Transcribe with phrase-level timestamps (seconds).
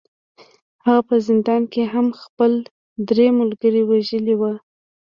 [0.85, 2.51] هغه په زندان کې هم خپل
[3.09, 4.53] درې ملګري وژلي وو